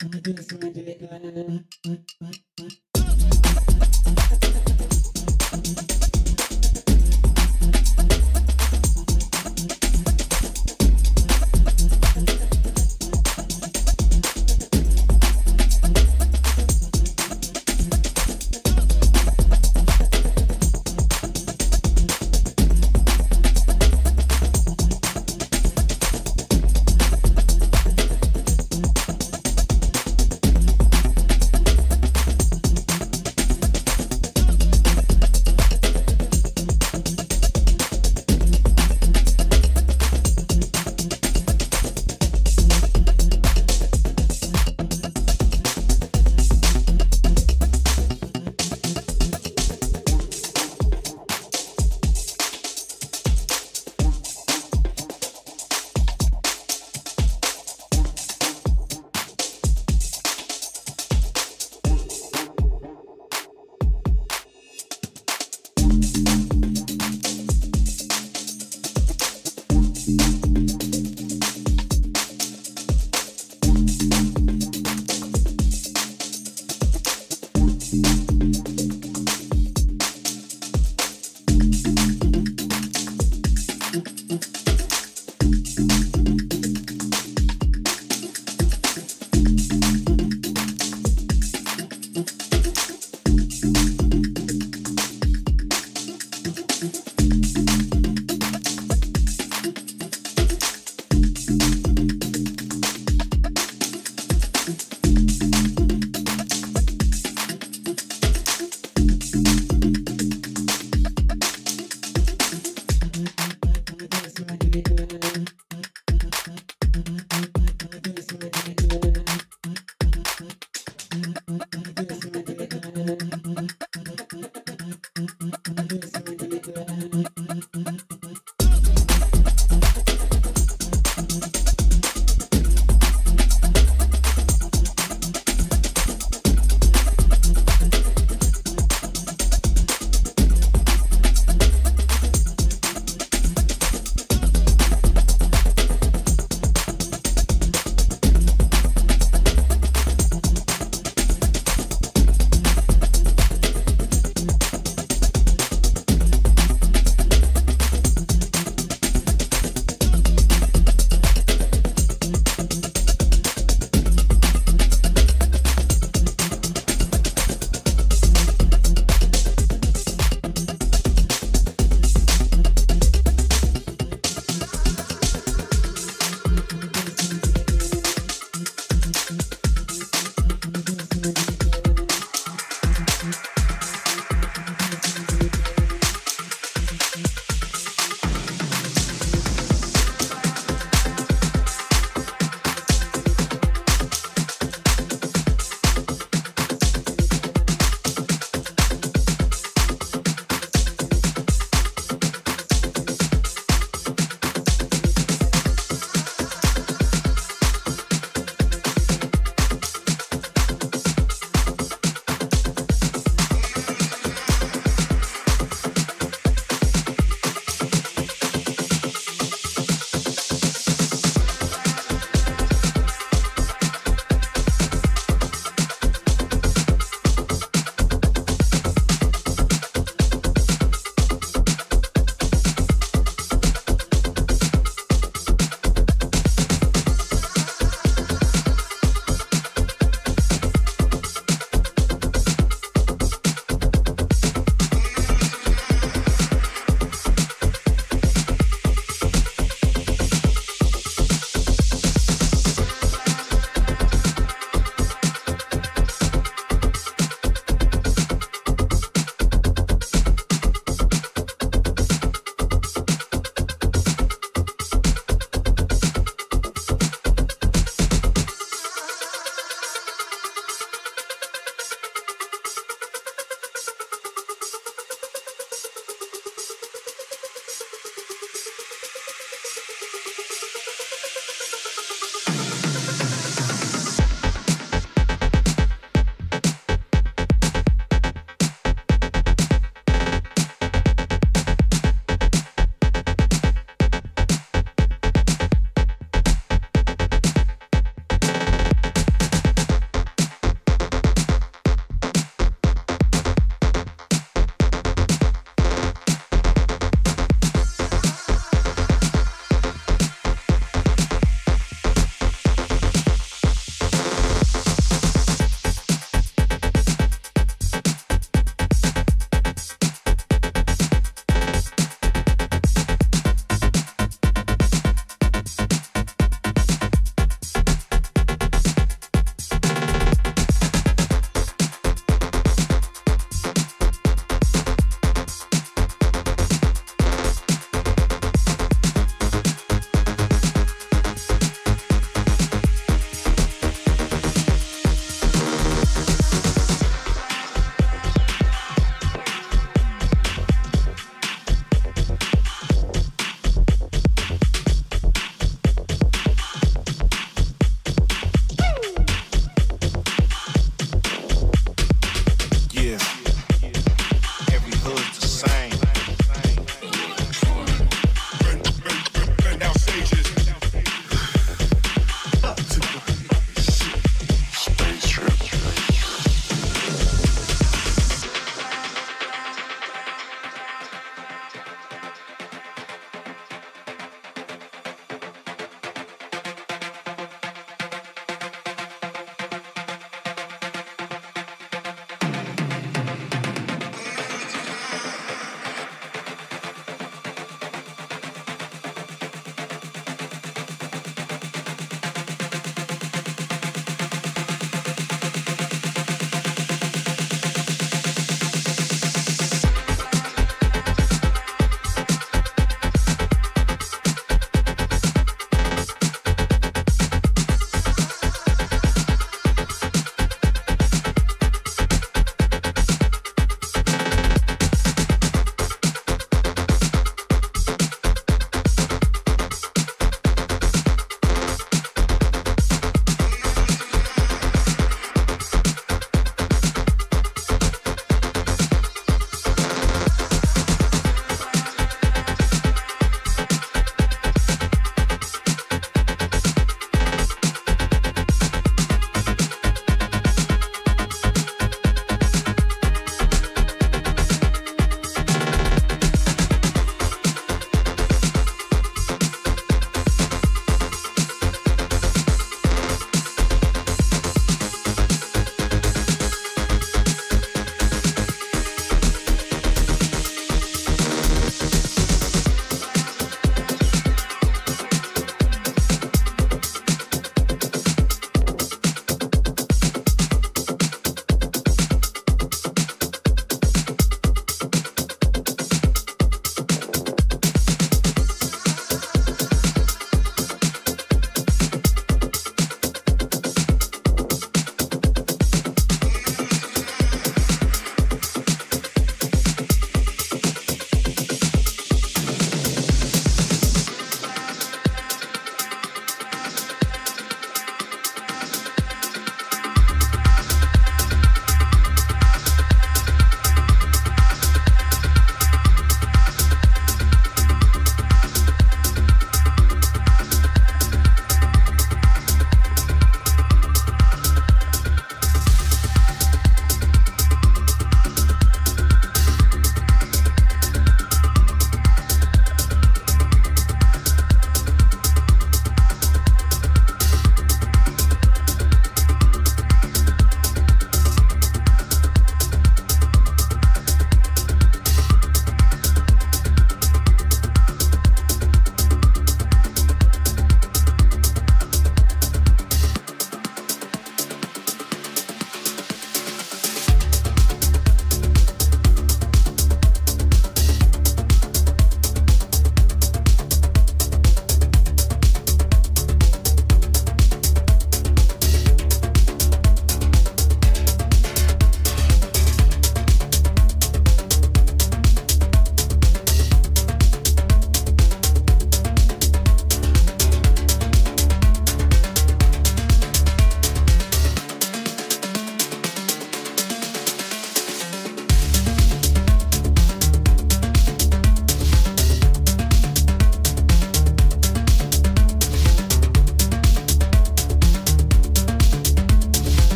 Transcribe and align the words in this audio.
Mm-hmm. 0.00 0.31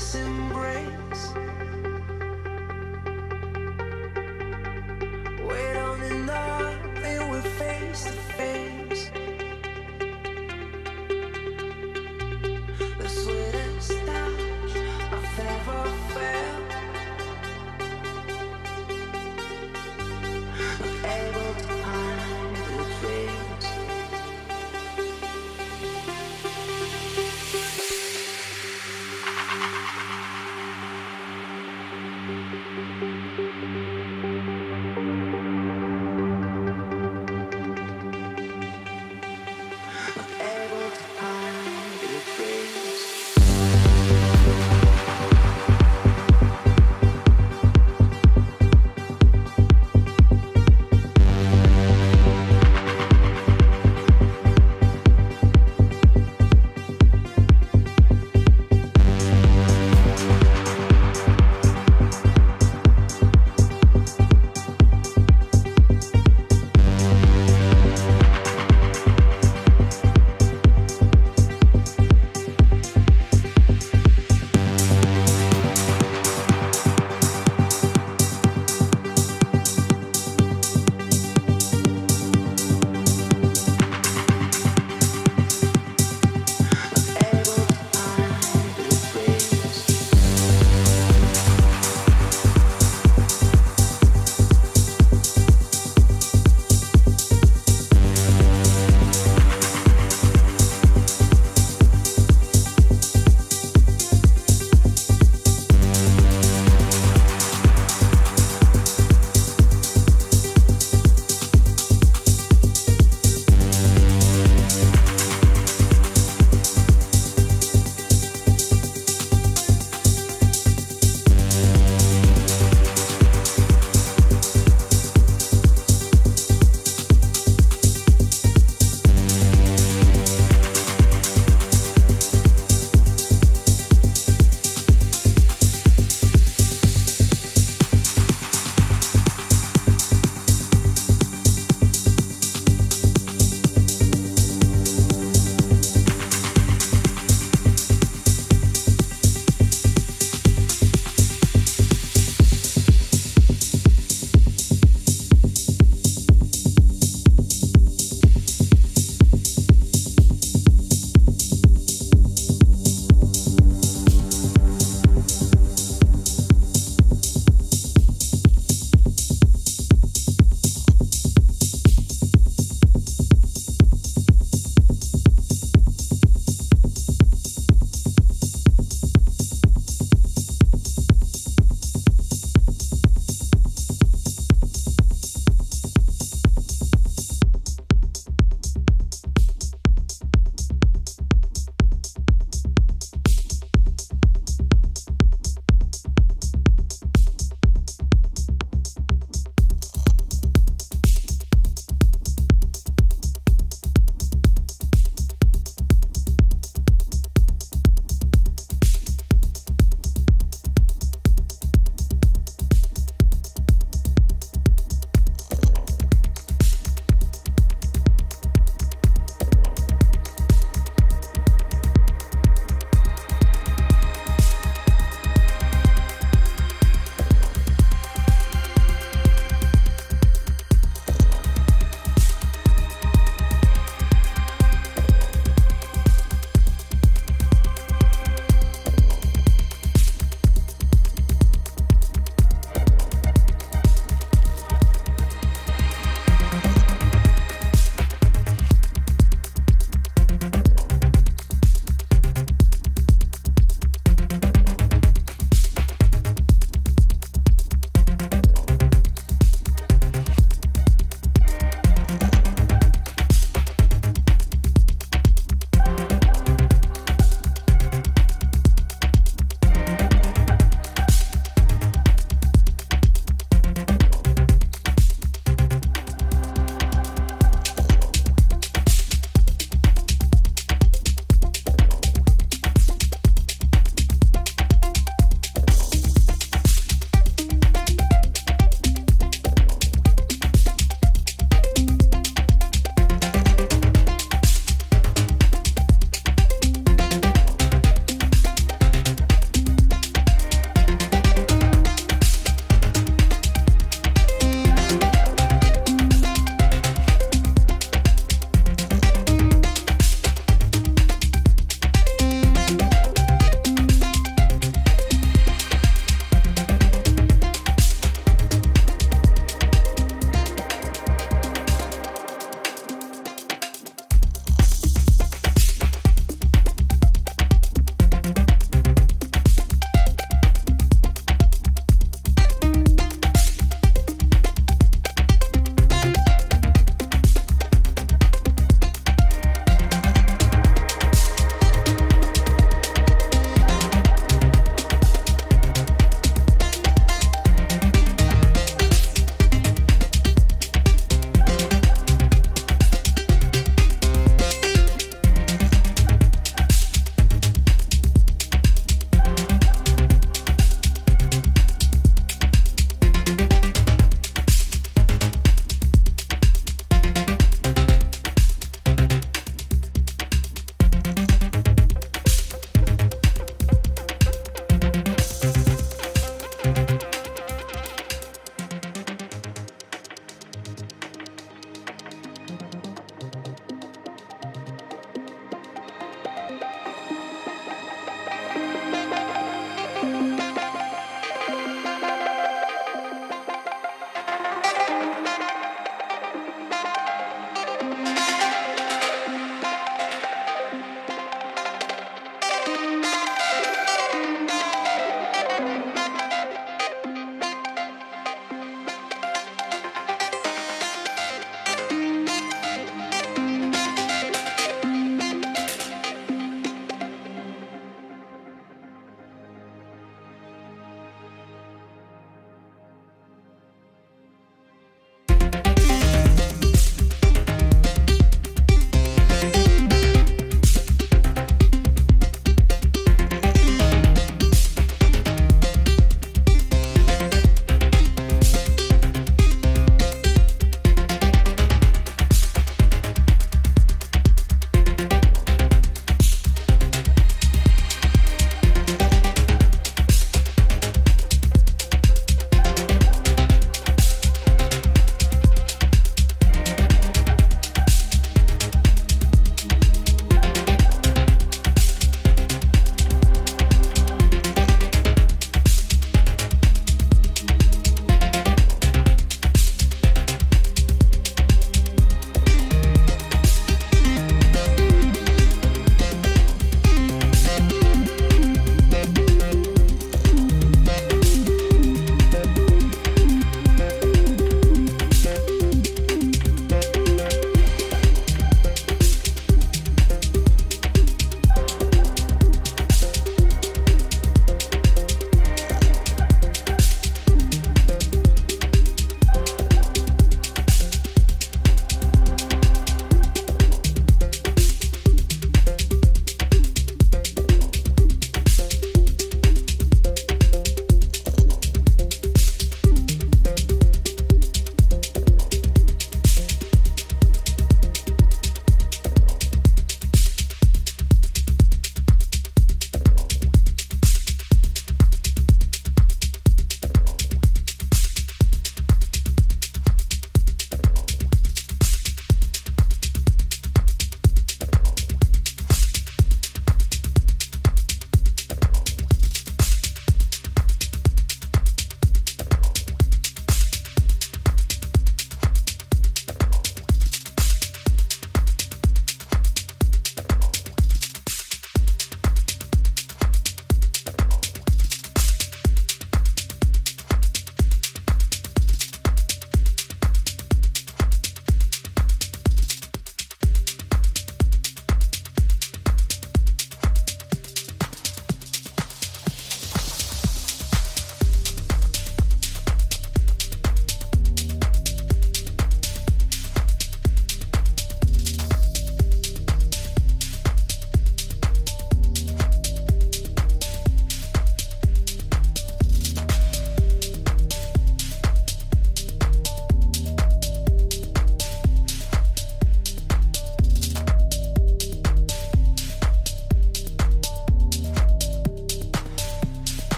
In 0.00 0.29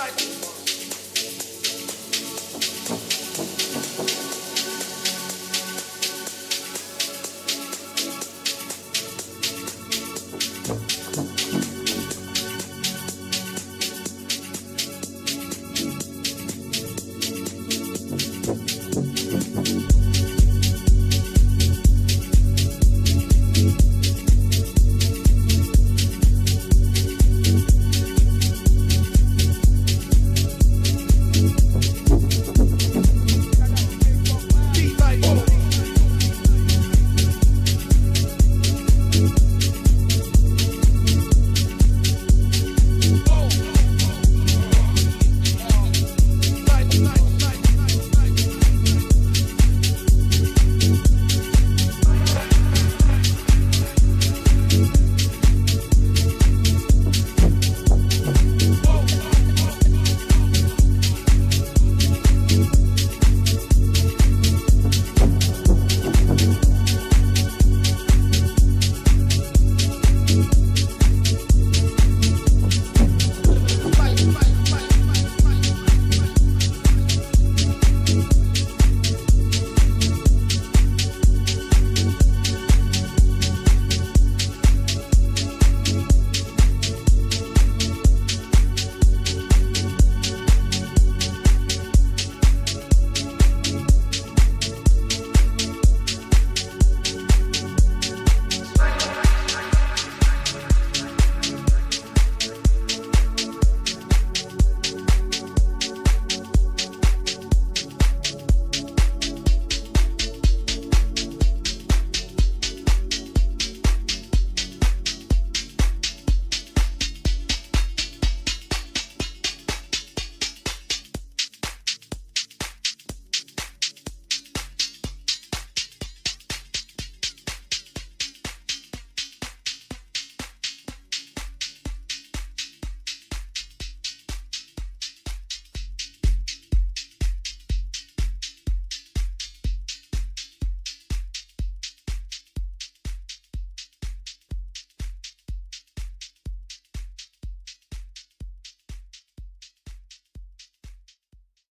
like 0.00 0.69